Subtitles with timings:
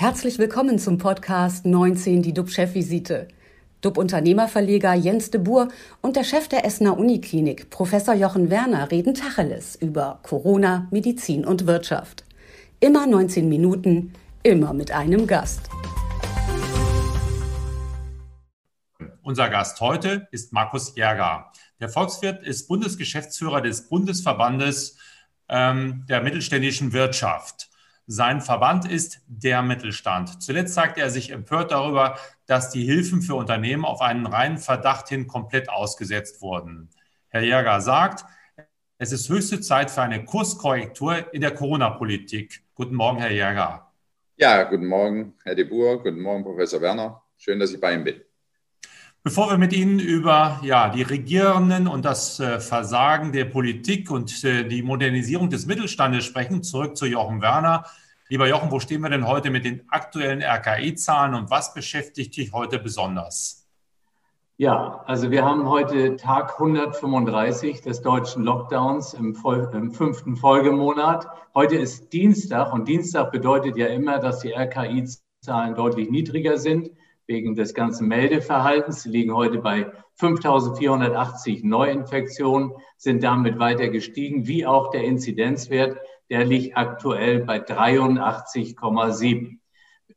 [0.00, 3.26] Herzlich willkommen zum Podcast 19, die DUB-Chefvisite.
[3.80, 5.70] DUB-Unternehmerverleger Jens de Boer
[6.02, 11.66] und der Chef der Essener Uniklinik, Professor Jochen Werner, reden Tacheles über Corona, Medizin und
[11.66, 12.24] Wirtschaft.
[12.78, 14.12] Immer 19 Minuten,
[14.44, 15.68] immer mit einem Gast.
[19.22, 21.50] Unser Gast heute ist Markus Jerger.
[21.80, 24.96] Der Volkswirt ist Bundesgeschäftsführer des Bundesverbandes
[25.48, 27.67] ähm, der mittelständischen Wirtschaft.
[28.10, 30.42] Sein Verband ist der Mittelstand.
[30.42, 35.10] Zuletzt sagte er sich empört darüber, dass die Hilfen für Unternehmen auf einen reinen Verdacht
[35.10, 36.88] hin komplett ausgesetzt wurden.
[37.28, 38.24] Herr Jäger sagt,
[38.96, 42.64] es ist höchste Zeit für eine Kurskorrektur in der Corona-Politik.
[42.74, 43.92] Guten Morgen, Herr Jäger.
[44.38, 46.02] Ja, guten Morgen, Herr de Boer.
[46.02, 47.22] Guten Morgen, Professor Werner.
[47.36, 48.22] Schön, dass ich bei Ihnen bin.
[49.24, 54.44] Bevor wir mit Ihnen über ja, die Regierenden und das äh, Versagen der Politik und
[54.44, 57.84] äh, die Modernisierung des Mittelstandes sprechen, zurück zu Jochen Werner.
[58.28, 62.52] Lieber Jochen, wo stehen wir denn heute mit den aktuellen RKI-Zahlen und was beschäftigt dich
[62.52, 63.66] heute besonders?
[64.56, 71.26] Ja, also wir haben heute Tag 135 des deutschen Lockdowns im, Vol im fünften Folgemonat.
[71.56, 76.90] Heute ist Dienstag und Dienstag bedeutet ja immer, dass die RKI-Zahlen deutlich niedriger sind
[77.28, 79.02] wegen des ganzen Meldeverhaltens.
[79.02, 85.98] Sie liegen heute bei 5.480 Neuinfektionen, sind damit weiter gestiegen, wie auch der Inzidenzwert,
[86.30, 89.58] der liegt aktuell bei 83,7.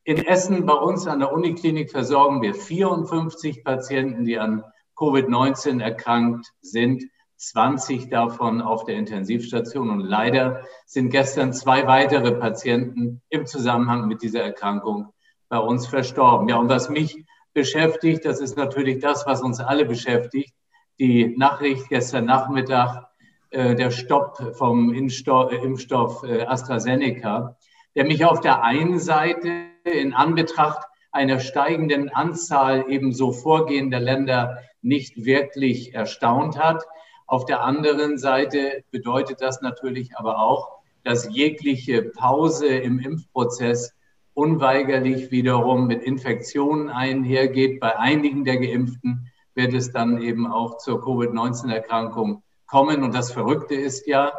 [0.04, 4.64] In Essen bei uns an der Uniklinik versorgen wir 54 Patienten, die an
[4.96, 7.04] Covid-19 erkrankt sind.
[7.36, 9.90] 20 davon auf der Intensivstation.
[9.90, 15.12] Und leider sind gestern zwei weitere Patienten im Zusammenhang mit dieser Erkrankung
[15.52, 16.48] bei uns verstorben.
[16.48, 20.54] Ja, und was mich beschäftigt, das ist natürlich das, was uns alle beschäftigt.
[20.98, 23.10] Die Nachricht gestern Nachmittag,
[23.50, 27.58] äh, der Stopp vom Impfstoff, Impfstoff äh, AstraZeneca,
[27.94, 35.26] der mich auf der einen Seite in Anbetracht einer steigenden Anzahl ebenso vorgehender Länder nicht
[35.26, 36.82] wirklich erstaunt hat.
[37.26, 43.94] Auf der anderen Seite bedeutet das natürlich aber auch, dass jegliche Pause im Impfprozess
[44.34, 47.80] unweigerlich wiederum mit Infektionen einhergeht.
[47.80, 53.02] Bei einigen der Geimpften wird es dann eben auch zur Covid-19-Erkrankung kommen.
[53.02, 54.32] Und das Verrückte ist ja,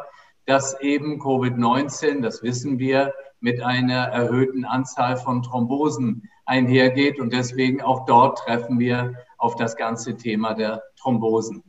[0.46, 7.20] dass eben Covid-19, das wissen wir, mit einer erhöhten Anzahl von Thrombosen einhergeht.
[7.20, 11.62] Und deswegen auch dort treffen wir auf das ganze Thema der Thrombosen.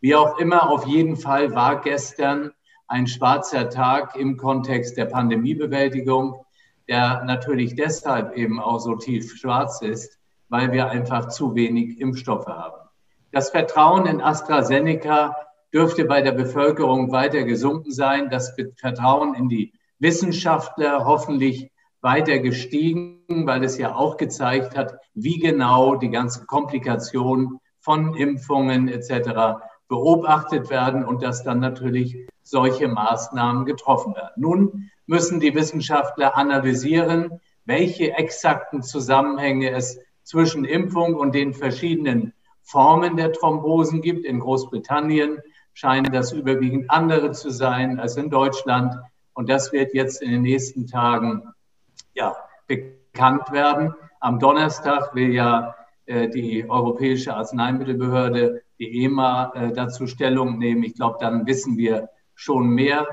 [0.00, 2.52] Wie auch immer, auf jeden Fall war gestern
[2.86, 6.44] ein schwarzer Tag im Kontext der Pandemiebewältigung
[6.88, 10.18] der natürlich deshalb eben auch so tief schwarz ist,
[10.48, 12.88] weil wir einfach zu wenig Impfstoffe haben.
[13.30, 15.36] Das Vertrauen in AstraZeneca
[15.72, 18.30] dürfte bei der Bevölkerung weiter gesunken sein.
[18.30, 25.38] Das Vertrauen in die Wissenschaftler hoffentlich weiter gestiegen, weil es ja auch gezeigt hat, wie
[25.38, 29.60] genau die ganzen Komplikationen von Impfungen etc.
[29.88, 34.34] beobachtet werden und dass dann natürlich solche Maßnahmen getroffen werden.
[34.36, 43.16] Nun müssen die Wissenschaftler analysieren, welche exakten Zusammenhänge es zwischen Impfung und den verschiedenen Formen
[43.16, 44.26] der Thrombosen gibt.
[44.26, 45.38] In Großbritannien
[45.72, 48.94] scheinen das überwiegend andere zu sein als in Deutschland.
[49.32, 51.54] Und das wird jetzt in den nächsten Tagen
[52.14, 52.36] ja,
[52.66, 53.94] bekannt werden.
[54.20, 55.74] Am Donnerstag will ja
[56.04, 60.82] äh, die Europäische Arzneimittelbehörde, die EMA, äh, dazu Stellung nehmen.
[60.82, 63.06] Ich glaube, dann wissen wir schon mehr.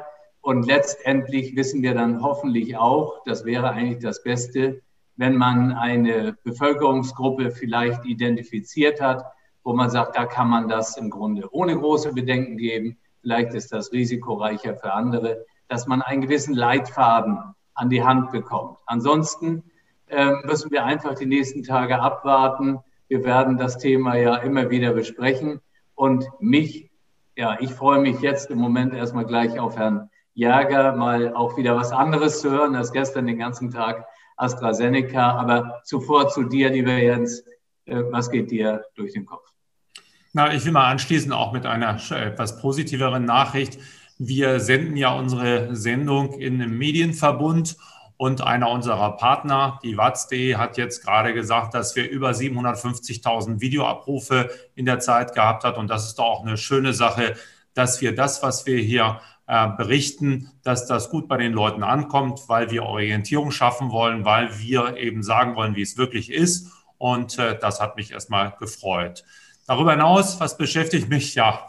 [0.46, 4.80] Und letztendlich wissen wir dann hoffentlich auch, das wäre eigentlich das Beste,
[5.16, 9.26] wenn man eine Bevölkerungsgruppe vielleicht identifiziert hat,
[9.64, 13.00] wo man sagt, da kann man das im Grunde ohne große Bedenken geben.
[13.22, 17.40] Vielleicht ist das risikoreicher für andere, dass man einen gewissen Leitfaden
[17.74, 18.78] an die Hand bekommt.
[18.86, 19.64] Ansonsten
[20.10, 22.78] äh, müssen wir einfach die nächsten Tage abwarten.
[23.08, 25.60] Wir werden das Thema ja immer wieder besprechen.
[25.96, 26.92] Und mich,
[27.36, 31.76] ja, ich freue mich jetzt im Moment erstmal gleich auf Herrn Jäger mal auch wieder
[31.76, 34.06] was anderes zu hören als gestern den ganzen Tag
[34.38, 35.32] AstraZeneca.
[35.32, 37.40] Aber zuvor zu dir, lieber Jens,
[37.86, 39.48] äh, was geht dir durch den Kopf?
[40.34, 43.80] Na, ich will mal anschließen auch mit einer etwas positiveren Nachricht.
[44.18, 47.78] Wir senden ja unsere Sendung in einem Medienverbund
[48.18, 54.50] und einer unserer Partner, die Watz.de, hat jetzt gerade gesagt, dass wir über 750.000 Videoabrufe
[54.76, 55.78] in der Zeit gehabt hat.
[55.78, 57.36] Und das ist doch auch eine schöne Sache,
[57.74, 62.42] dass wir das, was wir hier äh, berichten, dass das gut bei den Leuten ankommt,
[62.48, 66.72] weil wir Orientierung schaffen wollen, weil wir eben sagen wollen, wie es wirklich ist.
[66.98, 69.24] Und äh, das hat mich erstmal gefreut.
[69.68, 71.36] Darüber hinaus, was beschäftigt mich?
[71.36, 71.68] Ja,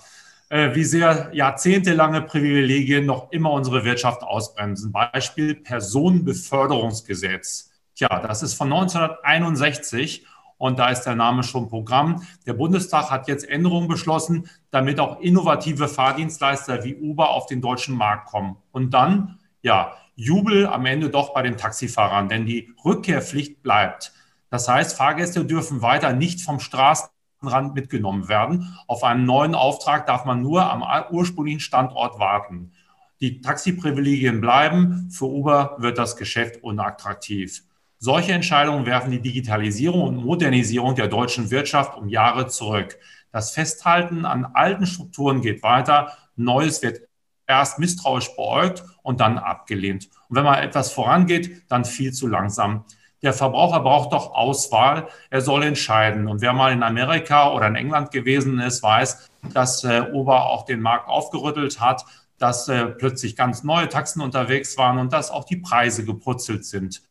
[0.48, 4.92] äh, wie sehr jahrzehntelange Privilegien noch immer unsere Wirtschaft ausbremsen.
[4.92, 7.72] Beispiel Personenbeförderungsgesetz.
[7.94, 10.24] Tja, das ist von 1961
[10.58, 12.22] und da ist der Name schon Programm.
[12.46, 17.96] Der Bundestag hat jetzt Änderungen beschlossen, damit auch innovative Fahrdienstleister wie Uber auf den deutschen
[17.96, 18.56] Markt kommen.
[18.72, 24.12] Und dann, ja, Jubel am Ende doch bei den Taxifahrern, denn die Rückkehrpflicht bleibt.
[24.48, 28.74] Das heißt, Fahrgäste dürfen weiter nicht vom Straßenrand mitgenommen werden.
[28.86, 32.72] Auf einen neuen Auftrag darf man nur am ursprünglichen Standort warten.
[33.20, 35.10] Die Taxiprivilegien bleiben.
[35.10, 37.65] Für Uber wird das Geschäft unattraktiv.
[37.98, 42.98] Solche Entscheidungen werfen die Digitalisierung und Modernisierung der deutschen Wirtschaft um Jahre zurück.
[43.32, 46.12] Das Festhalten an alten Strukturen geht weiter.
[46.36, 47.00] Neues wird
[47.46, 50.08] erst misstrauisch beäugt und dann abgelehnt.
[50.28, 52.84] Und wenn mal etwas vorangeht, dann viel zu langsam.
[53.22, 55.08] Der Verbraucher braucht doch Auswahl.
[55.30, 56.28] Er soll entscheiden.
[56.28, 60.64] Und wer mal in Amerika oder in England gewesen ist, weiß, dass äh, Uber auch
[60.64, 62.04] den Markt aufgerüttelt hat,
[62.38, 67.02] dass äh, plötzlich ganz neue Taxen unterwegs waren und dass auch die Preise geputzelt sind.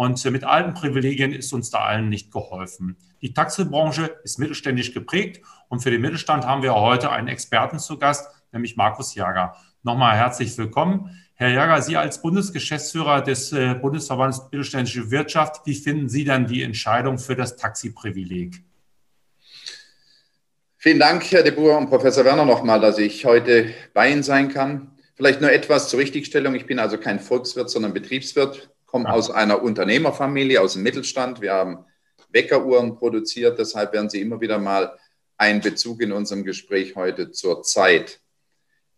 [0.00, 2.96] Und mit alten Privilegien ist uns da allen nicht geholfen.
[3.20, 7.98] Die Taxibranche ist mittelständisch geprägt und für den Mittelstand haben wir heute einen Experten zu
[7.98, 9.54] Gast, nämlich Markus Jager.
[9.82, 11.22] Nochmal herzlich willkommen.
[11.34, 16.62] Herr Jager, Sie als Bundesgeschäftsführer des äh, Bundesverbandes Mittelständische Wirtschaft, wie finden Sie dann die
[16.62, 18.64] Entscheidung für das Taxiprivileg?
[20.78, 24.48] Vielen Dank, Herr de Boer und Professor Werner, nochmal, dass ich heute bei Ihnen sein
[24.48, 24.92] kann.
[25.14, 26.54] Vielleicht nur etwas zur Richtigstellung.
[26.54, 31.40] Ich bin also kein Volkswirt, sondern Betriebswirt komme aus einer Unternehmerfamilie, aus dem Mittelstand.
[31.40, 31.84] Wir haben
[32.30, 34.98] Weckeruhren produziert, deshalb werden Sie immer wieder mal
[35.36, 38.20] einen Bezug in unserem Gespräch heute zur Zeit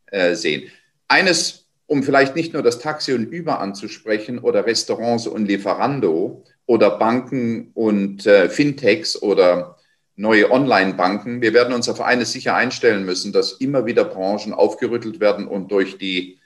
[0.07, 0.71] äh, sehen.
[1.09, 6.99] Eines, um vielleicht nicht nur das Taxi und Uber anzusprechen oder Restaurants und Lieferando oder
[6.99, 9.77] Banken und äh, Fintechs oder
[10.17, 11.43] neue Online-Banken.
[11.43, 15.71] Wir werden uns auf eines sicher einstellen müssen, dass immer wieder Branchen aufgerüttelt werden und
[15.71, 16.39] durch die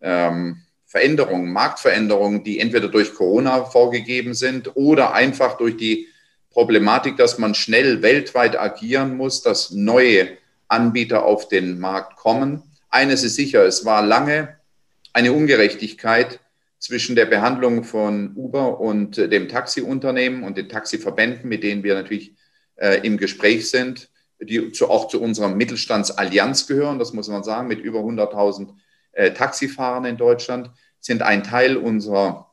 [0.00, 6.08] ähm, Veränderungen, Marktveränderungen, die entweder durch Corona vorgegeben sind oder einfach durch die
[6.50, 12.64] Problematik, dass man schnell weltweit agieren muss, dass neue Anbieter auf den Markt kommen.
[12.88, 14.56] Eines ist sicher, es war lange
[15.12, 16.40] eine Ungerechtigkeit
[16.80, 22.34] zwischen der Behandlung von Uber und dem Taxiunternehmen und den Taxiverbänden, mit denen wir natürlich
[22.74, 24.10] äh, im Gespräch sind,
[24.40, 28.70] die zu, auch zu unserer Mittelstandsallianz gehören, das muss man sagen, mit über 100.000
[29.12, 30.70] äh, Taxifahrern in Deutschland,
[31.00, 32.52] sind ein Teil unserer,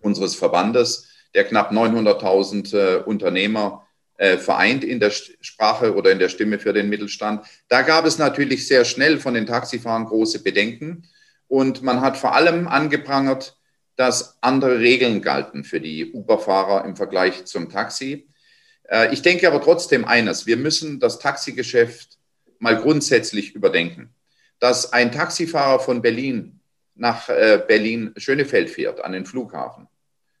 [0.00, 6.28] unseres Verbandes, der knapp 900.000 äh, Unternehmer äh, vereint in der Sprache oder in der
[6.28, 7.46] Stimme für den Mittelstand.
[7.68, 11.08] Da gab es natürlich sehr schnell von den Taxifahrern große Bedenken.
[11.48, 13.56] Und man hat vor allem angeprangert,
[13.96, 18.28] dass andere Regeln galten für die Uber-Fahrer im Vergleich zum Taxi.
[18.84, 22.18] Äh, ich denke aber trotzdem eines, wir müssen das Taxigeschäft
[22.58, 24.14] mal grundsätzlich überdenken
[24.58, 26.60] dass ein Taxifahrer von Berlin
[26.94, 29.86] nach äh, Berlin-Schönefeld fährt, an den Flughafen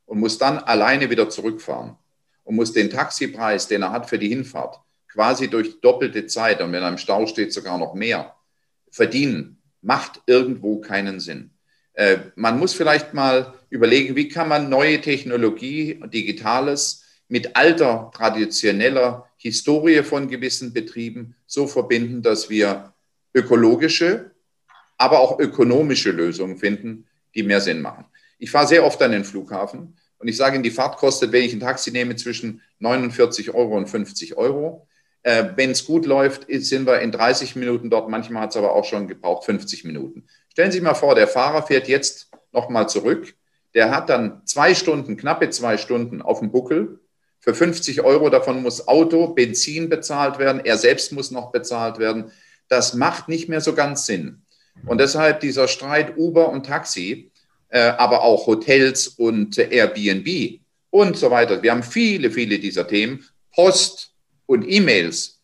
[0.06, 1.96] und muss dann alleine wieder zurückfahren
[2.44, 6.72] und muss den Taxipreis, den er hat für die Hinfahrt, quasi durch doppelte Zeit und
[6.72, 8.34] wenn er im Stau steht, sogar noch mehr,
[8.90, 11.50] verdienen, macht irgendwo keinen Sinn.
[11.92, 19.28] Äh, man muss vielleicht mal überlegen, wie kann man neue Technologie, Digitales mit alter, traditioneller
[19.36, 22.94] Historie von gewissen Betrieben so verbinden, dass wir
[23.34, 24.32] ökologische,
[24.96, 28.06] aber auch ökonomische Lösungen finden, die mehr Sinn machen.
[28.38, 31.44] Ich fahre sehr oft an den Flughafen und ich sage Ihnen, die Fahrt kostet, wenn
[31.44, 34.86] ich ein Taxi nehme, zwischen 49 Euro und 50 Euro.
[35.22, 38.08] Äh, wenn es gut läuft, sind wir in 30 Minuten dort.
[38.08, 40.26] Manchmal hat es aber auch schon gebraucht 50 Minuten.
[40.50, 43.34] Stellen Sie sich mal vor, der Fahrer fährt jetzt nochmal zurück.
[43.74, 47.00] Der hat dann zwei Stunden, knappe zwei Stunden auf dem Buckel.
[47.40, 50.60] Für 50 Euro davon muss Auto, Benzin bezahlt werden.
[50.64, 52.32] Er selbst muss noch bezahlt werden
[52.68, 54.42] das macht nicht mehr so ganz Sinn.
[54.86, 57.30] Und deshalb dieser Streit Uber und Taxi,
[57.68, 60.60] äh, aber auch Hotels und äh, Airbnb
[60.90, 61.62] und so weiter.
[61.62, 63.24] Wir haben viele, viele dieser Themen.
[63.52, 64.12] Post
[64.46, 65.40] und E-Mails,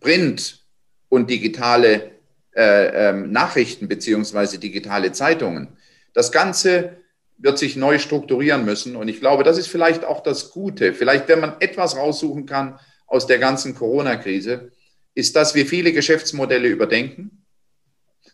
[0.00, 0.64] Print
[1.08, 2.12] und digitale
[2.54, 5.76] äh, ähm, Nachrichten beziehungsweise digitale Zeitungen.
[6.14, 6.96] Das Ganze
[7.38, 8.96] wird sich neu strukturieren müssen.
[8.96, 10.94] Und ich glaube, das ist vielleicht auch das Gute.
[10.94, 14.72] Vielleicht, wenn man etwas raussuchen kann aus der ganzen Corona-Krise,
[15.16, 17.44] ist, dass wir viele Geschäftsmodelle überdenken,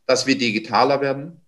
[0.05, 1.41] dass wir digitaler werden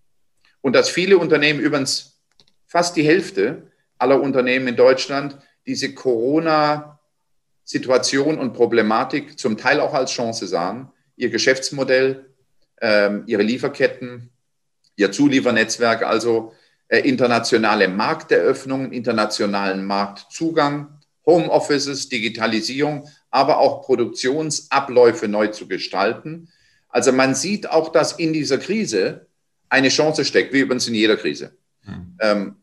[0.61, 2.23] und dass viele Unternehmen, übrigens
[2.67, 5.37] fast die Hälfte aller Unternehmen in Deutschland,
[5.67, 12.26] diese Corona-Situation und Problematik zum Teil auch als Chance sahen, ihr Geschäftsmodell,
[12.81, 14.31] ähm, ihre Lieferketten,
[14.95, 16.55] ihr Zuliefernetzwerk, also
[16.87, 26.49] äh, internationale Markteröffnungen, internationalen Marktzugang, Homeoffices, Digitalisierung aber auch Produktionsabläufe neu zu gestalten.
[26.88, 29.26] Also man sieht auch, dass in dieser Krise
[29.69, 31.50] eine Chance steckt, wie übrigens in jeder Krise.
[31.83, 32.17] Mhm.
[32.21, 32.57] Ähm,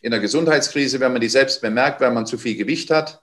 [0.00, 3.22] in der Gesundheitskrise, wenn man die selbst bemerkt, weil man zu viel Gewicht hat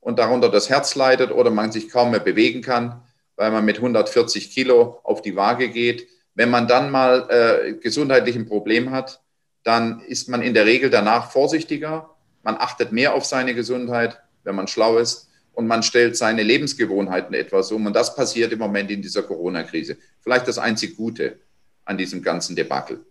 [0.00, 3.00] und darunter das Herz leidet oder man sich kaum mehr bewegen kann,
[3.36, 6.08] weil man mit 140 Kilo auf die Waage geht.
[6.34, 9.22] Wenn man dann mal äh, gesundheitlich ein Problem hat,
[9.62, 12.10] dann ist man in der Regel danach vorsichtiger.
[12.42, 15.30] Man achtet mehr auf seine Gesundheit, wenn man schlau ist.
[15.54, 17.86] Und man stellt seine Lebensgewohnheiten etwas um.
[17.86, 19.96] Und das passiert im Moment in dieser Corona-Krise.
[20.20, 21.38] Vielleicht das einzig Gute
[21.84, 23.04] an diesem ganzen Debakel.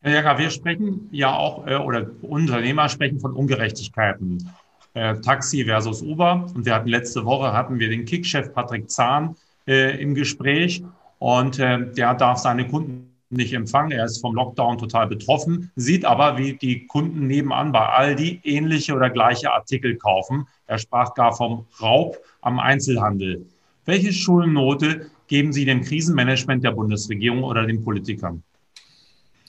[0.00, 4.50] Herr Jäger, wir sprechen ja auch, äh, oder Unternehmer sprechen von Ungerechtigkeiten.
[4.94, 6.50] Äh, Taxi versus Uber.
[6.54, 9.36] Und wir hatten letzte Woche hatten wir den Kickchef Patrick Zahn
[9.68, 10.82] äh, im Gespräch
[11.18, 13.92] und äh, der darf seine Kunden nicht empfangen.
[13.92, 18.94] Er ist vom Lockdown total betroffen, sieht aber, wie die Kunden nebenan bei Aldi ähnliche
[18.94, 20.46] oder gleiche Artikel kaufen.
[20.66, 23.46] Er sprach gar vom Raub am Einzelhandel.
[23.86, 28.42] Welche Schulnote geben Sie dem Krisenmanagement der Bundesregierung oder den Politikern?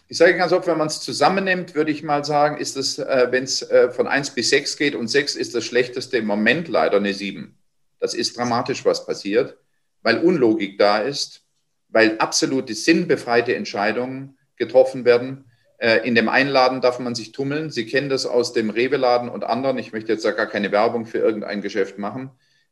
[0.08, 3.28] Ich sage ganz oft, wenn man es zusammennimmt, würde ich mal sagen, ist es, äh,
[3.32, 6.68] wenn es äh, von 1 bis 6 geht und 6 ist das schlechteste im Moment
[6.68, 7.58] leider eine 7.
[8.00, 9.58] Das ist dramatisch, was passiert,
[10.02, 11.46] weil Unlogik da ist,
[11.92, 15.46] weil absolute sinnbefreite Entscheidungen getroffen werden.
[15.78, 17.70] Äh, in dem Einladen darf man sich tummeln.
[17.70, 19.78] Sie kennen das aus dem Rewe-Laden und anderen.
[19.78, 22.32] Ich möchte jetzt da gar keine Werbung für irgendein Geschäft machen.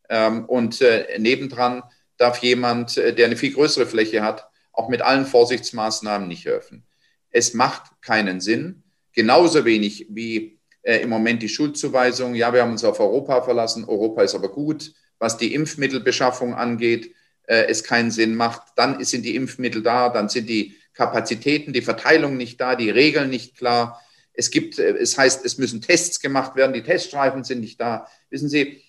[0.10, 1.84] Ähm, und äh, nebendran
[2.18, 6.84] darf jemand, äh, der eine viel größere Fläche hat, auch mit allen Vorsichtsmaßnahmen nicht öffnen.
[7.32, 8.84] Es macht keinen Sinn.
[9.14, 12.36] Genauso wenig wie im Moment die Schuldzuweisung.
[12.36, 13.84] Ja, wir haben uns auf Europa verlassen.
[13.84, 14.94] Europa ist aber gut.
[15.20, 17.14] Was die Impfmittelbeschaffung angeht,
[17.50, 18.62] äh, es keinen Sinn macht.
[18.76, 23.30] Dann sind die Impfmittel da, dann sind die Kapazitäten, die Verteilung nicht da, die Regeln
[23.30, 24.00] nicht klar.
[24.34, 28.08] Es gibt, äh, es heißt, es müssen Tests gemacht werden, die Teststreifen sind nicht da.
[28.30, 28.84] Wissen Sie,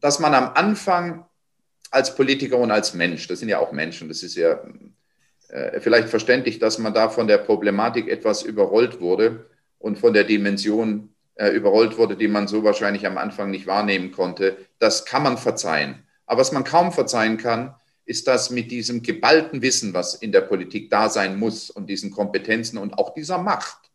[0.00, 1.26] dass man am Anfang
[1.90, 4.60] als Politiker und als Mensch, das sind ja auch Menschen, das ist ja
[5.48, 9.46] äh, vielleicht verständlich, dass man da von der Problematik etwas überrollt wurde
[9.78, 14.12] und von der Dimension äh, überrollt wurde, die man so wahrscheinlich am Anfang nicht wahrnehmen
[14.12, 14.56] konnte.
[14.78, 16.05] Das kann man verzeihen.
[16.26, 20.42] Aber was man kaum verzeihen kann, ist das mit diesem geballten Wissen, was in der
[20.42, 23.90] Politik da sein muss und diesen Kompetenzen und auch dieser Macht,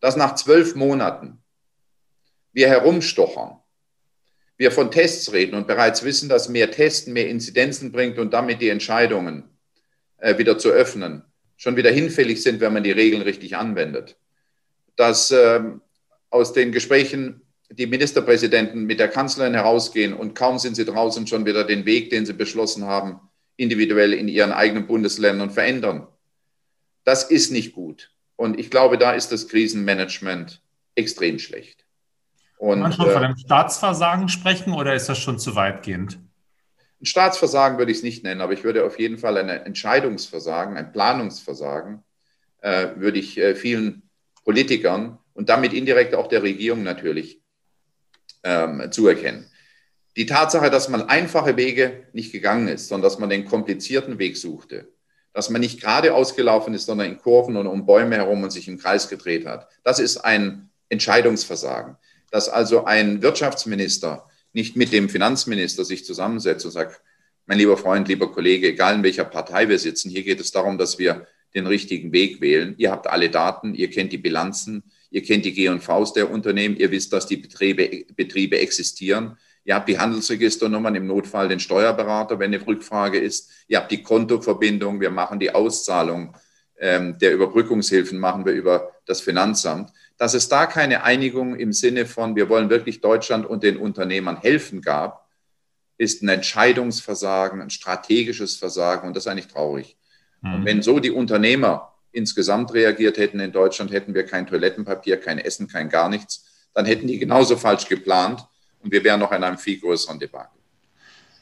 [0.00, 1.38] dass nach zwölf Monaten
[2.52, 3.58] wir herumstochern,
[4.56, 8.60] wir von Tests reden und bereits wissen, dass mehr Testen mehr Inzidenzen bringt und damit
[8.60, 9.44] die Entscheidungen
[10.18, 11.24] äh, wieder zu öffnen,
[11.56, 14.16] schon wieder hinfällig sind, wenn man die Regeln richtig anwendet.
[14.94, 15.80] Dass ähm,
[16.30, 17.40] aus den Gesprächen
[17.78, 22.10] die Ministerpräsidenten mit der Kanzlerin herausgehen und kaum sind sie draußen schon wieder den Weg,
[22.10, 23.20] den sie beschlossen haben,
[23.56, 26.06] individuell in ihren eigenen Bundesländern verändern.
[27.04, 28.10] Das ist nicht gut.
[28.36, 30.62] Und ich glaube, da ist das Krisenmanagement
[30.94, 31.84] extrem schlecht.
[32.58, 36.18] Und, Kann man schon von äh, einem Staatsversagen sprechen oder ist das schon zu weitgehend?
[37.00, 40.76] Ein Staatsversagen würde ich es nicht nennen, aber ich würde auf jeden Fall ein Entscheidungsversagen,
[40.76, 42.04] ein Planungsversagen,
[42.60, 44.02] äh, würde ich äh, vielen
[44.44, 47.41] Politikern und damit indirekt auch der Regierung natürlich
[48.44, 49.46] ähm, zuerkennen.
[50.16, 54.36] Die Tatsache, dass man einfache Wege nicht gegangen ist, sondern dass man den komplizierten Weg
[54.36, 54.88] suchte,
[55.32, 58.68] dass man nicht gerade ausgelaufen ist, sondern in Kurven und um Bäume herum und sich
[58.68, 61.96] im Kreis gedreht hat, das ist ein Entscheidungsversagen.
[62.30, 67.00] Dass also ein Wirtschaftsminister nicht mit dem Finanzminister sich zusammensetzt und sagt,
[67.46, 70.78] mein lieber Freund, lieber Kollege, egal in welcher Partei wir sitzen, hier geht es darum,
[70.78, 72.74] dass wir den richtigen Weg wählen.
[72.78, 76.90] Ihr habt alle Daten, ihr kennt die Bilanzen, ihr kennt die G&Vs der Unternehmen, ihr
[76.90, 79.36] wisst, dass die Betriebe, Betriebe existieren.
[79.64, 83.50] Ihr habt die Handelsregisternummern, im Notfall den Steuerberater, wenn eine Rückfrage ist.
[83.68, 86.34] Ihr habt die Kontoverbindung, wir machen die Auszahlung
[86.78, 89.90] ähm, der Überbrückungshilfen, machen wir über das Finanzamt.
[90.16, 94.38] Dass es da keine Einigung im Sinne von, wir wollen wirklich Deutschland und den Unternehmern
[94.38, 95.28] helfen gab,
[95.98, 99.96] ist ein Entscheidungsversagen, ein strategisches Versagen und das ist eigentlich traurig.
[100.40, 100.54] Mhm.
[100.54, 105.38] Und wenn so die Unternehmer insgesamt reagiert hätten in Deutschland, hätten wir kein Toilettenpapier, kein
[105.38, 108.46] Essen, kein gar nichts, dann hätten die genauso falsch geplant
[108.80, 110.60] und wir wären noch in einem viel größeren Debakel.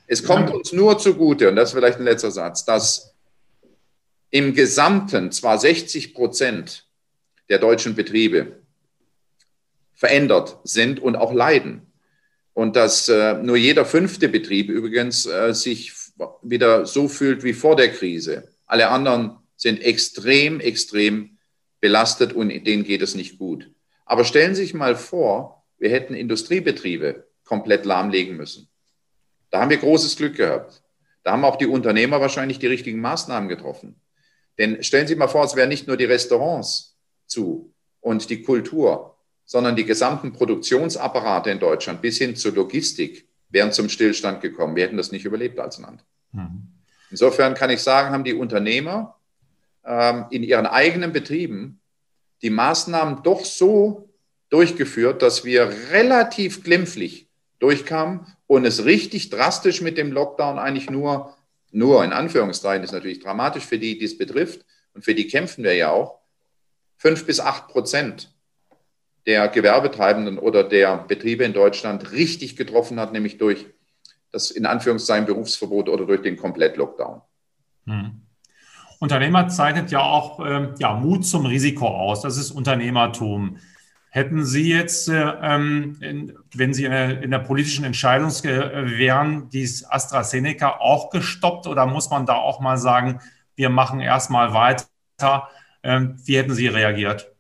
[0.07, 3.15] Es kommt uns nur zugute, und das ist vielleicht ein letzter Satz, dass
[4.31, 6.87] im Gesamten zwar 60 Prozent
[7.49, 8.61] der deutschen Betriebe
[9.95, 11.93] verändert sind und auch leiden.
[12.55, 15.93] Und dass äh, nur jeder fünfte Betrieb übrigens äh, sich
[16.43, 18.49] wieder so fühlt wie vor der Krise.
[18.67, 21.37] Alle anderen sind extrem, extrem
[21.81, 23.71] belastet und denen geht es nicht gut.
[24.07, 28.69] Aber stellen Sie sich mal vor, wir hätten Industriebetriebe komplett lahmlegen müssen.
[29.51, 30.83] Da haben wir großes Glück gehabt.
[31.25, 34.01] Da haben auch die Unternehmer wahrscheinlich die richtigen Maßnahmen getroffen.
[34.57, 39.19] Denn stellen Sie mal vor, es wären nicht nur die Restaurants zu und die Kultur,
[39.45, 44.75] sondern die gesamten Produktionsapparate in Deutschland bis hin zur Logistik wären zum Stillstand gekommen.
[44.75, 46.03] Wir hätten das nicht überlebt als Land.
[46.33, 46.69] Mhm.
[47.11, 49.20] Insofern kann ich sagen, haben die Unternehmer
[49.83, 51.81] in ihren eigenen Betrieben
[52.43, 54.09] die Maßnahmen doch so
[54.51, 61.37] durchgeführt, dass wir relativ glimpflich durchkamen und es richtig drastisch mit dem Lockdown eigentlich nur,
[61.71, 65.65] nur in Anführungszeichen, ist natürlich dramatisch für die, die es betrifft und für die kämpfen
[65.65, 66.19] wir ja auch,
[66.97, 68.35] fünf bis acht Prozent
[69.27, 73.67] der Gewerbetreibenden oder der Betriebe in Deutschland richtig getroffen hat, nämlich durch
[74.33, 77.21] das in Anführungszeichen Berufsverbot oder durch den Komplett-Lockdown.
[77.87, 78.23] Hm.
[79.01, 82.21] Unternehmer zeichnet ja auch äh, ja, Mut zum Risiko aus.
[82.21, 83.57] Das ist Unternehmertum.
[84.11, 90.81] Hätten Sie jetzt, äh, ähm, in, wenn Sie in der politischen Entscheidung wären, dies AstraZeneca
[90.81, 93.21] auch gestoppt oder muss man da auch mal sagen,
[93.57, 95.49] wir machen erstmal weiter?
[95.83, 97.33] Ähm, wie hätten Sie reagiert?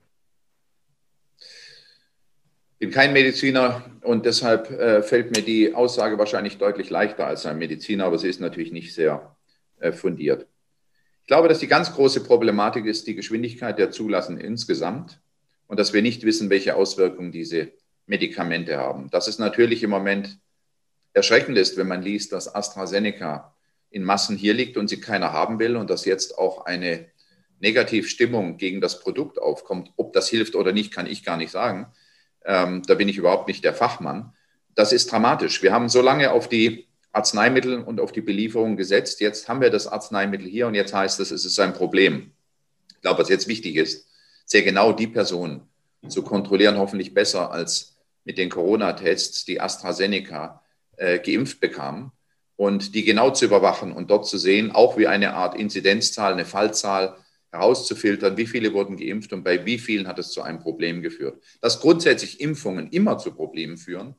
[2.79, 7.45] Ich bin kein Mediziner und deshalb äh, fällt mir die Aussage wahrscheinlich deutlich leichter als
[7.45, 9.37] ein Mediziner, aber sie ist natürlich nicht sehr
[9.81, 10.47] äh, fundiert.
[11.31, 15.21] Ich glaube, dass die ganz große Problematik ist die Geschwindigkeit der Zulassung insgesamt
[15.69, 17.71] und dass wir nicht wissen, welche Auswirkungen diese
[18.07, 19.11] Medikamente haben.
[19.11, 20.41] Das ist natürlich im Moment
[21.13, 23.55] erschreckend ist, wenn man liest, dass AstraZeneca
[23.91, 27.07] in Massen hier liegt und sie keiner haben will und dass jetzt auch eine
[27.61, 29.93] Negativstimmung gegen das Produkt aufkommt.
[29.97, 31.93] Ob das hilft oder nicht, kann ich gar nicht sagen.
[32.45, 34.35] Ähm, da bin ich überhaupt nicht der Fachmann.
[34.75, 35.63] Das ist dramatisch.
[35.63, 39.21] Wir haben so lange auf die Arzneimittel und auf die Belieferung gesetzt.
[39.21, 42.33] Jetzt haben wir das Arzneimittel hier und jetzt heißt es, es ist ein Problem.
[42.89, 44.09] Ich glaube, was jetzt wichtig ist,
[44.45, 45.63] sehr genau die Person
[46.09, 50.63] zu kontrollieren, hoffentlich besser als mit den Corona-Tests, die AstraZeneca
[50.97, 52.13] äh, geimpft bekamen
[52.57, 56.45] und die genau zu überwachen und dort zu sehen, auch wie eine Art Inzidenzzahl, eine
[56.45, 57.17] Fallzahl,
[57.53, 61.43] herauszufiltern, wie viele wurden geimpft und bei wie vielen hat es zu einem Problem geführt.
[61.61, 64.15] Dass grundsätzlich Impfungen immer zu Problemen führen,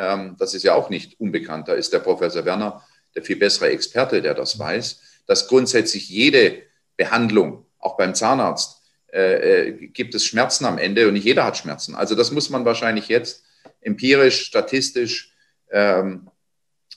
[0.00, 1.68] ähm, das ist ja auch nicht unbekannt.
[1.68, 6.62] Da ist der Professor Werner der viel bessere Experte, der das weiß, dass grundsätzlich jede
[6.96, 11.56] Behandlung, auch beim Zahnarzt, äh, äh, gibt es Schmerzen am Ende und nicht jeder hat
[11.56, 11.94] Schmerzen.
[11.94, 13.44] Also das muss man wahrscheinlich jetzt
[13.80, 15.34] empirisch, statistisch,
[15.70, 16.30] ähm,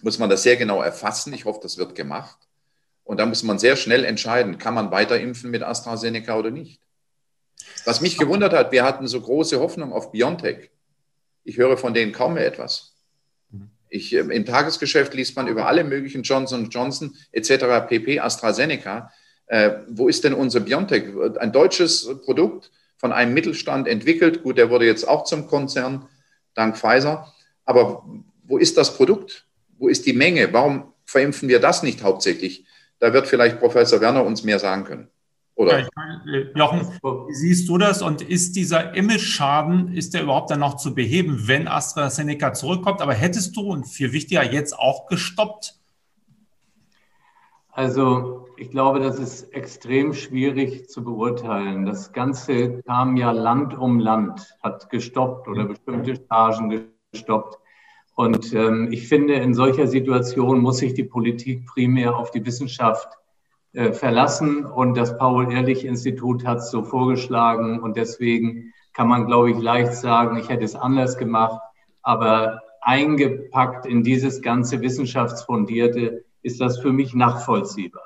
[0.02, 1.34] muss man das sehr genau erfassen.
[1.34, 2.38] Ich hoffe, das wird gemacht.
[3.04, 6.80] Und da muss man sehr schnell entscheiden, kann man weiter impfen mit AstraZeneca oder nicht.
[7.86, 10.70] Was mich gewundert hat, wir hatten so große Hoffnung auf BioNTech.
[11.44, 12.93] Ich höre von denen kaum mehr etwas.
[13.94, 17.88] Ich, ähm, Im Tagesgeschäft liest man über alle möglichen Johnson Johnson etc.
[17.88, 18.20] pp.
[18.20, 19.12] AstraZeneca.
[19.46, 21.04] Äh, wo ist denn unser BioNTech?
[21.38, 24.42] Ein deutsches Produkt von einem Mittelstand entwickelt.
[24.42, 26.10] Gut, der wurde jetzt auch zum Konzern,
[26.56, 27.32] dank Pfizer.
[27.66, 28.04] Aber
[28.44, 29.46] wo ist das Produkt?
[29.78, 30.52] Wo ist die Menge?
[30.52, 32.66] Warum verimpfen wir das nicht hauptsächlich?
[32.98, 35.08] Da wird vielleicht Professor Werner uns mehr sagen können.
[35.56, 35.80] Oder?
[35.80, 38.02] Ja, meine, äh, Jochen, wie siehst du das?
[38.02, 43.02] Und ist dieser Image-Schaden, ist der überhaupt dann noch zu beheben, wenn AstraZeneca zurückkommt?
[43.02, 45.76] Aber hättest du, und viel wichtiger, jetzt auch gestoppt?
[47.72, 51.86] Also ich glaube, das ist extrem schwierig zu beurteilen.
[51.86, 57.60] Das Ganze kam ja Land um Land, hat gestoppt oder bestimmte Chargen gestoppt.
[58.16, 63.08] Und ähm, ich finde, in solcher Situation muss sich die Politik primär auf die Wissenschaft
[63.74, 64.66] verlassen.
[64.66, 67.80] Und das Paul-Ehrlich-Institut hat es so vorgeschlagen.
[67.80, 71.60] Und deswegen kann man, glaube ich, leicht sagen, ich hätte es anders gemacht.
[72.04, 78.04] Aber eingepackt in dieses ganze Wissenschaftsfundierte ist das für mich nachvollziehbar.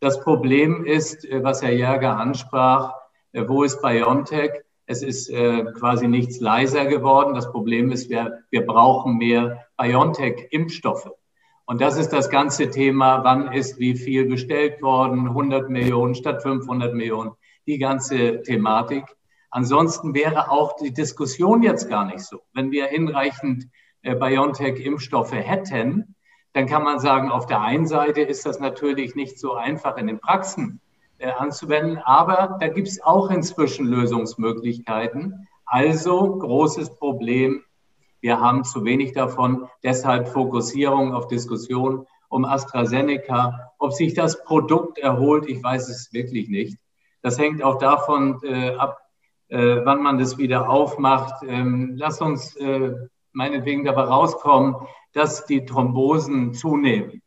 [0.00, 2.94] Das Problem ist, äh, was Herr Jäger ansprach,
[3.32, 4.52] äh, wo ist BioNTech?
[4.86, 7.34] Es ist äh, quasi nichts leiser geworden.
[7.34, 11.10] Das Problem ist, wir, wir brauchen mehr BioNTech-Impfstoffe.
[11.68, 16.42] Und das ist das ganze Thema, wann ist wie viel bestellt worden, 100 Millionen statt
[16.42, 17.32] 500 Millionen,
[17.66, 19.04] die ganze Thematik.
[19.50, 22.40] Ansonsten wäre auch die Diskussion jetzt gar nicht so.
[22.54, 23.68] Wenn wir hinreichend
[24.00, 26.14] äh, BioNTech-Impfstoffe hätten,
[26.54, 30.06] dann kann man sagen, auf der einen Seite ist das natürlich nicht so einfach in
[30.06, 30.80] den Praxen
[31.18, 31.98] äh, anzuwenden.
[31.98, 35.46] Aber da gibt es auch inzwischen Lösungsmöglichkeiten.
[35.66, 37.62] Also großes Problem.
[38.20, 39.68] Wir haben zu wenig davon.
[39.82, 43.72] Deshalb Fokussierung auf Diskussion um AstraZeneca.
[43.78, 46.78] Ob sich das Produkt erholt, ich weiß es wirklich nicht.
[47.22, 48.98] Das hängt auch davon äh, ab,
[49.48, 51.42] äh, wann man das wieder aufmacht.
[51.46, 52.92] Ähm, lass uns äh,
[53.32, 54.76] meinetwegen dabei rauskommen,
[55.12, 57.22] dass die Thrombosen zunehmen.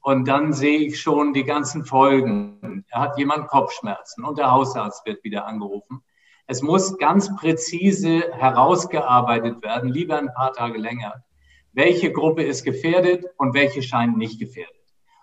[0.00, 2.84] Und dann sehe ich schon die ganzen Folgen.
[2.90, 6.02] Da hat jemand Kopfschmerzen und der Hausarzt wird wieder angerufen.
[6.48, 11.24] Es muss ganz präzise herausgearbeitet werden, lieber ein paar Tage länger,
[11.72, 14.74] welche Gruppe ist gefährdet und welche scheint nicht gefährdet.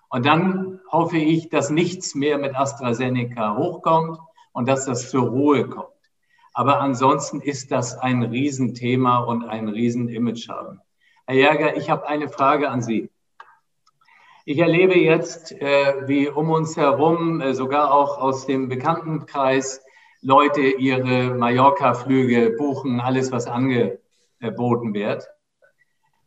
[0.10, 4.20] Und dann hoffe ich, dass nichts mehr mit AstraZeneca hochkommt
[4.52, 5.88] und dass das zur Ruhe kommt.
[6.54, 10.82] Aber ansonsten ist das ein Riesenthema und ein Riesen-Image-Schaden.
[11.26, 13.10] Herr Jäger, ich habe eine Frage an Sie.
[14.46, 19.84] Ich erlebe jetzt, äh, wie um uns herum, äh, sogar auch aus dem Bekanntenkreis,
[20.24, 25.28] Leute ihre Mallorca-Flüge buchen, alles, was angeboten wird.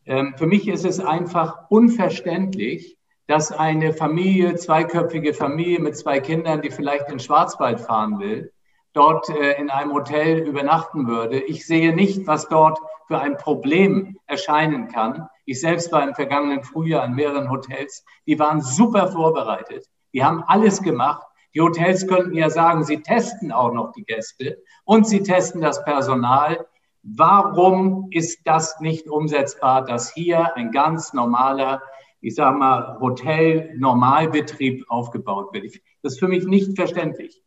[0.05, 6.61] Ähm, für mich ist es einfach unverständlich, dass eine Familie, zweiköpfige Familie mit zwei Kindern,
[6.61, 8.53] die vielleicht in Schwarzwald fahren will,
[8.93, 11.41] dort äh, in einem Hotel übernachten würde.
[11.41, 12.79] Ich sehe nicht, was dort
[13.09, 15.27] für ein Problem erscheinen kann.
[15.47, 18.05] Ich selbst war im vergangenen Frühjahr in mehreren Hotels.
[18.27, 19.87] Die waren super vorbereitet.
[20.13, 21.27] Die haben alles gemacht.
[21.57, 25.83] Die Hotels könnten ja sagen, sie testen auch noch die Gäste und sie testen das
[25.85, 26.66] Personal.
[27.03, 31.81] Warum ist das nicht umsetzbar, dass hier ein ganz normaler,
[32.21, 35.77] ich sage mal, Hotel-Normalbetrieb aufgebaut wird?
[36.03, 37.40] Das ist für mich nicht verständlich.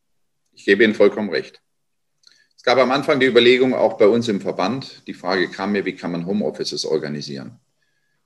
[0.54, 1.62] Ich gebe Ihnen vollkommen recht.
[2.58, 5.86] Es gab am Anfang die Überlegung, auch bei uns im Verband, die Frage kam mir,
[5.86, 7.60] wie kann man Homeoffices organisieren?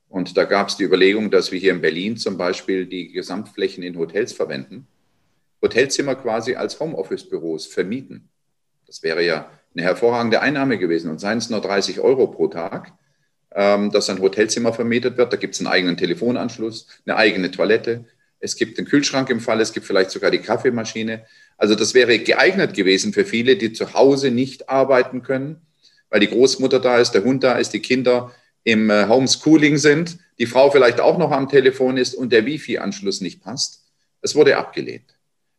[0.08, 3.84] Und da gab es die Überlegung, dass wir hier in Berlin zum Beispiel die Gesamtflächen
[3.84, 4.88] in Hotels verwenden,
[5.64, 8.30] Hotelzimmer quasi als Homeoffice-Büros vermieten.
[8.86, 12.94] Das wäre ja eine hervorragende Einnahme gewesen und seien es nur 30 Euro pro Tag,
[13.56, 15.34] ähm, dass ein Hotelzimmer vermietet wird.
[15.34, 18.06] Da gibt es einen eigenen Telefonanschluss, eine eigene Toilette.
[18.40, 21.26] Es gibt einen Kühlschrank im Fall, es gibt vielleicht sogar die Kaffeemaschine.
[21.58, 25.62] Also das wäre geeignet gewesen für viele, die zu Hause nicht arbeiten können,
[26.10, 28.32] weil die Großmutter da ist, der Hund da ist, die Kinder
[28.66, 33.22] im äh, Homeschooling sind, die Frau vielleicht auch noch am Telefon ist und der Wi-Fi-Anschluss
[33.22, 33.86] nicht passt.
[34.22, 35.13] Es wurde abgelehnt.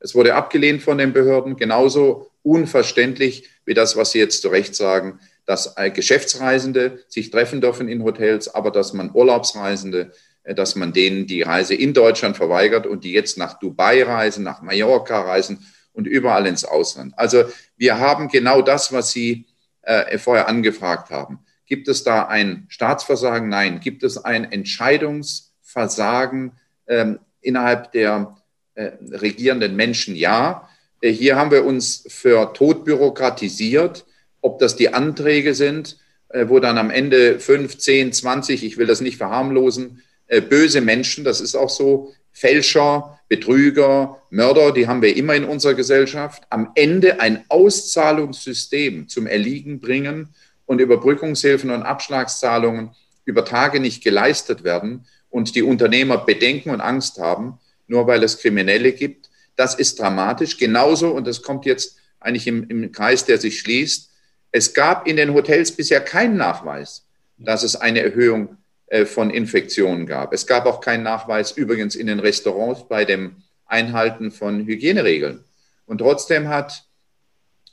[0.05, 4.75] Es wurde abgelehnt von den Behörden, genauso unverständlich wie das, was Sie jetzt zu Recht
[4.75, 10.13] sagen, dass Geschäftsreisende sich treffen dürfen in Hotels, aber dass man Urlaubsreisende,
[10.43, 14.45] äh, dass man denen die Reise in Deutschland verweigert und die jetzt nach Dubai reisen,
[14.45, 17.15] nach Mallorca reisen und überall ins Ausland.
[17.17, 17.45] Also
[17.79, 19.47] wir haben genau das, was Sie
[19.81, 21.39] äh, vorher angefragt haben.
[21.65, 23.49] Gibt es da ein Staatsversagen?
[23.49, 23.81] Nein.
[23.81, 26.53] Gibt es ein Entscheidungsversagen
[26.89, 28.37] ähm, innerhalb der
[28.75, 30.17] äh, regierenden Menschen?
[30.17, 30.69] Ja.
[31.01, 34.05] Äh, hier haben wir uns für tot bürokratisiert,
[34.41, 38.87] ob das die Anträge sind, äh, wo dann am Ende 5, 10, 20, ich will
[38.87, 45.01] das nicht verharmlosen, äh, böse Menschen, das ist auch so, Fälscher, Betrüger, Mörder, die haben
[45.01, 50.35] wir immer in unserer Gesellschaft, am Ende ein Auszahlungssystem zum Erliegen bringen
[50.67, 52.91] und Überbrückungshilfen und Abschlagszahlungen
[53.25, 58.39] über Tage nicht geleistet werden und die Unternehmer Bedenken und Angst haben, nur weil es
[58.39, 60.57] Kriminelle gibt, das ist dramatisch.
[60.57, 64.11] Genauso, und das kommt jetzt eigentlich im, im Kreis, der sich schließt,
[64.53, 67.07] es gab in den Hotels bisher keinen Nachweis,
[67.39, 70.33] dass es eine Erhöhung äh, von Infektionen gab.
[70.33, 75.45] Es gab auch keinen Nachweis übrigens in den Restaurants bei dem Einhalten von Hygieneregeln.
[75.87, 76.85] Und trotzdem hat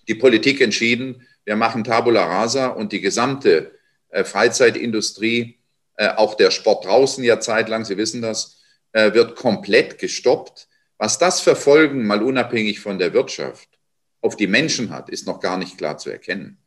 [0.08, 3.71] die Politik entschieden, wir machen Tabula Rasa und die gesamte
[4.10, 5.60] äh, Freizeitindustrie,
[5.97, 8.61] äh, auch der Sport draußen ja zeitlang, Sie wissen das,
[8.93, 10.67] äh, wird komplett gestoppt.
[10.97, 13.67] Was das für Folgen, mal unabhängig von der Wirtschaft,
[14.21, 16.58] auf die Menschen hat, ist noch gar nicht klar zu erkennen.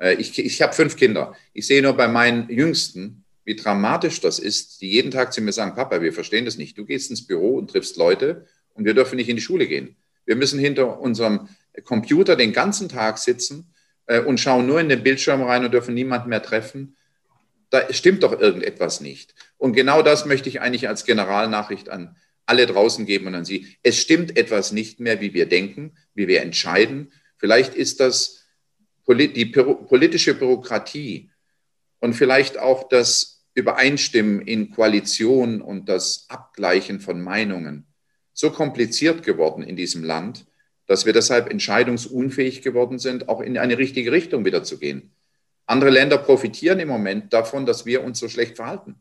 [0.00, 1.34] Äh, ich ich habe fünf Kinder.
[1.52, 5.52] Ich sehe nur bei meinen Jüngsten, wie dramatisch das ist, die jeden Tag zu mir
[5.52, 6.78] sagen, Papa, wir verstehen das nicht.
[6.78, 9.96] Du gehst ins Büro und triffst Leute und wir dürfen nicht in die Schule gehen.
[10.24, 11.48] Wir müssen hinter unserem
[11.84, 13.74] Computer den ganzen Tag sitzen
[14.06, 16.96] äh, und schauen nur in den Bildschirm rein und dürfen niemanden mehr treffen.
[17.74, 19.34] Da stimmt doch irgendetwas nicht.
[19.58, 22.14] Und genau das möchte ich eigentlich als Generalnachricht an
[22.46, 23.66] alle draußen geben und an Sie.
[23.82, 27.10] Es stimmt etwas nicht mehr, wie wir denken, wie wir entscheiden.
[27.36, 28.44] Vielleicht ist das
[29.08, 31.32] die politische Bürokratie
[31.98, 37.88] und vielleicht auch das Übereinstimmen in Koalitionen und das Abgleichen von Meinungen
[38.32, 40.46] so kompliziert geworden in diesem Land,
[40.86, 45.10] dass wir deshalb entscheidungsunfähig geworden sind, auch in eine richtige Richtung wieder zu gehen.
[45.66, 48.96] Andere Länder profitieren im Moment davon, dass wir uns so schlecht verhalten.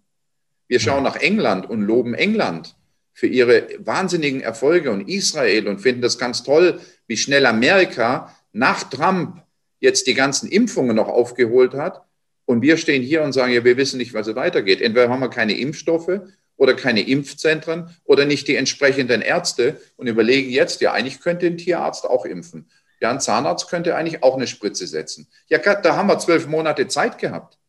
[0.67, 2.76] Wir schauen nach England und loben England
[3.13, 8.84] für ihre wahnsinnigen Erfolge und Israel und finden das ganz toll, wie schnell Amerika nach
[8.84, 9.43] Trump
[9.80, 12.02] jetzt die ganzen Impfungen noch aufgeholt hat.
[12.45, 14.82] Und wir stehen hier und sagen, ja, wir wissen nicht, was es weitergeht.
[14.82, 16.21] Entweder haben wir keine Impfstoffe
[16.56, 21.58] oder keine Impfzentren oder nicht die entsprechenden Ärzte und überlegen jetzt, ja, eigentlich könnte ein
[21.58, 22.67] Tierarzt auch impfen.
[23.04, 25.28] Ja, ein Zahnarzt könnte eigentlich auch eine Spritze setzen.
[25.48, 27.60] Ja, da haben wir zwölf Monate Zeit gehabt.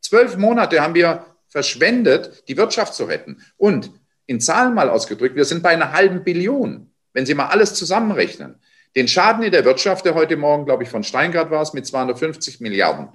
[0.00, 3.40] Zwölf Monate haben wir verschwendet, die Wirtschaft zu retten.
[3.56, 3.92] Und
[4.26, 8.58] in Zahlen mal ausgedrückt, wir sind bei einer halben Billion, wenn Sie mal alles zusammenrechnen.
[8.96, 11.86] Den Schaden in der Wirtschaft, der heute Morgen, glaube ich, von Steingart war es, mit
[11.86, 13.08] 250 Milliarden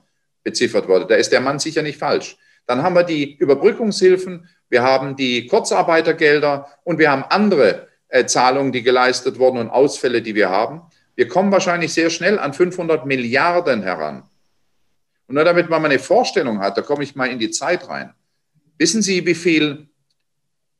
[0.43, 1.08] beziffert wurde.
[1.08, 2.38] Da ist der Mann sicher nicht falsch.
[2.67, 8.71] Dann haben wir die Überbrückungshilfen wir haben die Kurzarbeitergelder und wir haben andere äh, Zahlungen,
[8.71, 10.82] die geleistet wurden und Ausfälle, die wir haben.
[11.15, 14.23] Wir kommen wahrscheinlich sehr schnell an 500 Milliarden heran.
[15.28, 17.88] Und nur damit man mal eine Vorstellung hat, da komme ich mal in die Zeit
[17.88, 18.13] rein.
[18.78, 19.88] Wissen Sie, wie viel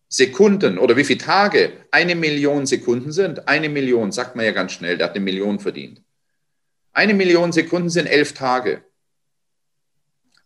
[0.08, 3.48] Sekunden oder wie viele Tage eine Million Sekunden sind?
[3.48, 6.02] Eine Million, sagt man ja ganz schnell, der hat eine Million verdient.
[6.92, 8.84] Eine Million Sekunden sind elf Tage.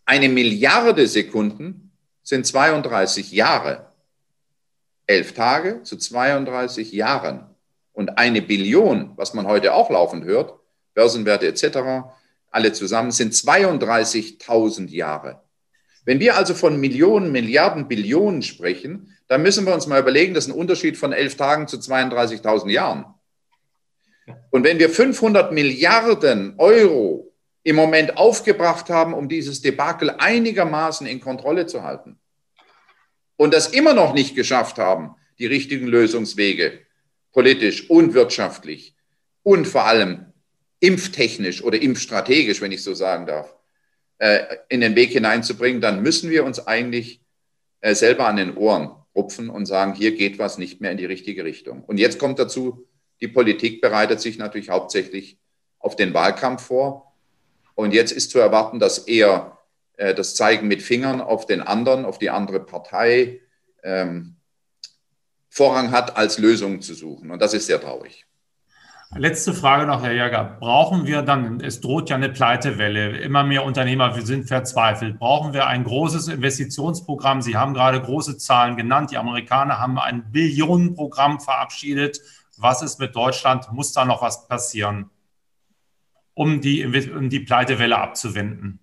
[0.05, 1.91] Eine Milliarde Sekunden
[2.23, 3.91] sind 32 Jahre.
[5.05, 7.48] Elf Tage zu 32 Jahren.
[7.99, 10.53] Und eine Billion, was man heute auch laufend hört,
[10.93, 12.07] Börsenwerte etc.,
[12.49, 15.41] alle zusammen sind 32.000 Jahre.
[16.05, 20.45] Wenn wir also von Millionen, Milliarden, Billionen sprechen, dann müssen wir uns mal überlegen, das
[20.45, 23.03] ist ein Unterschied von elf Tagen zu 32.000 Jahren.
[24.49, 27.33] Und wenn wir 500 Milliarden Euro
[27.63, 32.17] im Moment aufgebracht haben, um dieses Debakel einigermaßen in Kontrolle zu halten
[33.35, 36.87] und das immer noch nicht geschafft haben, die richtigen Lösungswege
[37.31, 38.95] politisch und wirtschaftlich
[39.43, 40.25] und vor allem
[40.79, 43.55] impftechnisch oder impfstrategisch, wenn ich so sagen darf,
[44.19, 47.21] äh, in den Weg hineinzubringen, dann müssen wir uns eigentlich
[47.81, 51.05] äh, selber an den Ohren rupfen und sagen, hier geht was nicht mehr in die
[51.05, 51.83] richtige Richtung.
[51.83, 52.87] Und jetzt kommt dazu,
[53.21, 55.37] die Politik bereitet sich natürlich hauptsächlich
[55.79, 57.13] auf den Wahlkampf vor.
[57.75, 59.57] Und jetzt ist zu erwarten, dass eher
[59.97, 63.41] äh, das Zeigen mit Fingern auf den anderen, auf die andere Partei
[63.83, 64.35] ähm,
[65.49, 67.31] Vorrang hat, als Lösungen zu suchen.
[67.31, 68.25] Und das ist sehr traurig.
[69.15, 70.57] Letzte Frage noch, Herr Jäger.
[70.59, 75.17] Brauchen wir dann, es droht ja eine Pleitewelle, immer mehr Unternehmer wir sind verzweifelt.
[75.17, 77.41] Brauchen wir ein großes Investitionsprogramm?
[77.41, 79.09] Sie haben gerade große Zahlen genannt.
[79.09, 82.21] Die Amerikaner haben ein Billionenprogramm verabschiedet.
[82.57, 83.71] Was ist mit Deutschland?
[83.71, 85.09] Muss da noch was passieren,
[86.35, 88.79] um die, um die Pleitewelle abzuwenden?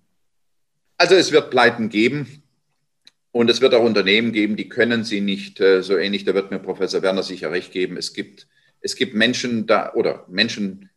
[0.97, 2.43] Also es wird Pleiten geben.
[3.37, 6.25] Und es wird auch Unternehmen geben, die können sie nicht äh, so ähnlich.
[6.25, 7.95] Da wird mir Professor Werner sicher recht geben.
[7.95, 8.47] Es gibt
[8.81, 10.89] es gibt Menschen da, oder Menschen,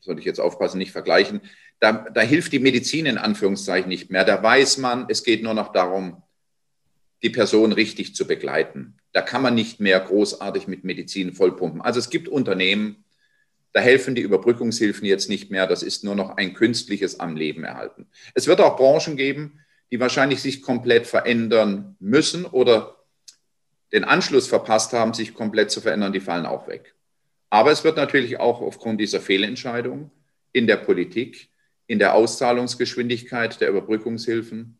[0.00, 1.40] sollte ich jetzt aufpassen, nicht vergleichen,
[1.80, 4.24] da, da hilft die Medizin in Anführungszeichen nicht mehr.
[4.24, 6.22] Da weiß man, es geht nur noch darum,
[7.22, 8.94] die Person richtig zu begleiten.
[9.12, 11.80] Da kann man nicht mehr großartig mit Medizin vollpumpen.
[11.80, 13.04] Also es gibt Unternehmen,
[13.72, 15.66] da helfen die Überbrückungshilfen jetzt nicht mehr.
[15.66, 18.06] Das ist nur noch ein künstliches am Leben erhalten.
[18.34, 22.96] Es wird auch Branchen geben, die wahrscheinlich sich komplett verändern müssen oder
[23.92, 26.12] den Anschluss verpasst haben, sich komplett zu verändern.
[26.12, 26.94] Die fallen auch weg.
[27.50, 30.10] Aber es wird natürlich auch aufgrund dieser Fehlentscheidung
[30.52, 31.48] in der Politik,
[31.86, 34.78] in der Auszahlungsgeschwindigkeit der Überbrückungshilfen,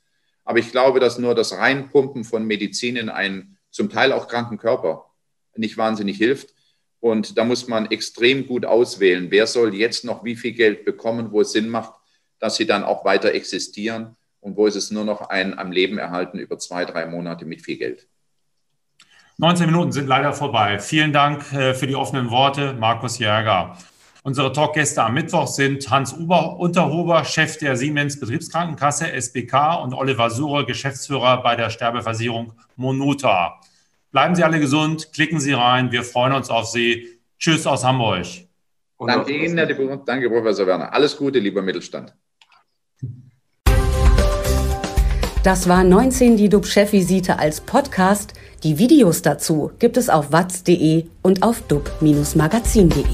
[0.46, 4.58] Aber ich glaube, dass nur das Reinpumpen von Medizin in einen zum Teil auch kranken
[4.58, 5.06] Körper
[5.58, 6.54] nicht wahnsinnig hilft.
[7.00, 11.32] Und da muss man extrem gut auswählen, wer soll jetzt noch wie viel Geld bekommen,
[11.32, 11.94] wo es Sinn macht,
[12.40, 15.98] dass sie dann auch weiter existieren und wo ist es nur noch ein am Leben
[15.98, 18.08] erhalten über zwei, drei Monate mit viel Geld.
[19.38, 20.80] 19 Minuten sind leider vorbei.
[20.80, 23.78] Vielen Dank äh, für die offenen Worte, Markus Jäger.
[24.26, 30.32] Unsere Talkgäste am Mittwoch sind Hans Uber Unterhober, Chef der Siemens Betriebskrankenkasse SBK und Oliver
[30.32, 33.62] Surer, Geschäftsführer bei der Sterbeversicherung Monota.
[34.12, 35.92] Bleiben Sie alle gesund, klicken Sie rein.
[35.92, 37.20] Wir freuen uns auf Sie.
[37.38, 38.26] Tschüss aus Hamburg.
[38.98, 40.00] Danke Ihnen, Herr Debut.
[40.08, 40.92] Danke, Professor Werner.
[40.92, 42.16] Alles Gute, lieber Mittelstand.
[45.44, 48.34] Das war 19 die DUB-Chefvisite als Podcast.
[48.64, 53.06] Die Videos dazu gibt es auf watz.de und auf dub-magazin.de.